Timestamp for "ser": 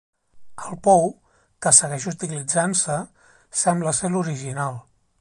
4.01-4.15